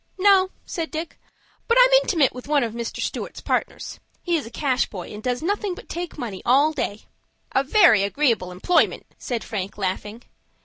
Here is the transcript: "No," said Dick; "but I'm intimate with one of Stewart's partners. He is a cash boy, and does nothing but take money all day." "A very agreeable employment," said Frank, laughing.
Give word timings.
"No," 0.17 0.49
said 0.65 0.89
Dick; 0.89 1.19
"but 1.67 1.77
I'm 1.79 1.91
intimate 2.01 2.33
with 2.33 2.47
one 2.47 2.63
of 2.63 2.73
Stewart's 2.87 3.39
partners. 3.39 3.99
He 4.23 4.35
is 4.35 4.47
a 4.47 4.49
cash 4.49 4.87
boy, 4.87 5.13
and 5.13 5.21
does 5.21 5.43
nothing 5.43 5.75
but 5.75 5.87
take 5.89 6.17
money 6.17 6.41
all 6.43 6.71
day." 6.73 7.03
"A 7.51 7.63
very 7.63 8.01
agreeable 8.01 8.51
employment," 8.51 9.05
said 9.19 9.43
Frank, 9.43 9.77
laughing. 9.77 10.23